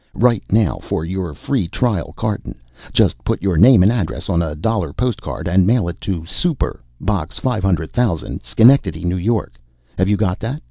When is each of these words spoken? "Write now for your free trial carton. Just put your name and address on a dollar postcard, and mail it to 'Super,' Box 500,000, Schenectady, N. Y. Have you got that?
"Write 0.15 0.43
now 0.51 0.77
for 0.79 1.05
your 1.05 1.35
free 1.35 1.67
trial 1.67 2.11
carton. 2.17 2.59
Just 2.91 3.23
put 3.23 3.39
your 3.43 3.55
name 3.55 3.83
and 3.83 3.91
address 3.91 4.29
on 4.29 4.41
a 4.41 4.55
dollar 4.55 4.93
postcard, 4.93 5.47
and 5.47 5.67
mail 5.67 5.87
it 5.87 6.01
to 6.01 6.25
'Super,' 6.25 6.81
Box 6.99 7.37
500,000, 7.37 8.41
Schenectady, 8.43 9.03
N. 9.03 9.23
Y. 9.23 9.43
Have 9.99 10.09
you 10.09 10.17
got 10.17 10.39
that? 10.39 10.59